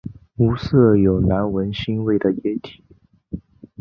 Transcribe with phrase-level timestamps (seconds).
[0.35, 2.83] 无色有难闻腥味的液体。